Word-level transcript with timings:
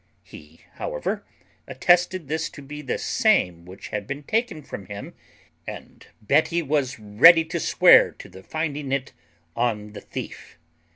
He 0.23 0.61
however 0.77 1.23
attested 1.67 2.27
this 2.27 2.49
to 2.57 2.63
be 2.63 2.81
the 2.81 2.97
same 2.97 3.65
which 3.65 3.89
had 3.89 4.07
been 4.07 4.23
taken 4.23 4.63
from 4.63 4.87
him, 4.87 5.13
and 5.67 6.07
Betty 6.23 6.63
was 6.63 6.97
ready 6.97 7.45
to 7.45 7.59
swear 7.59 8.09
to 8.13 8.27
the 8.27 8.41
finding 8.41 8.91
it 8.91 9.13
on 9.55 9.93
the 9.93 10.01
thief. 10.01 10.57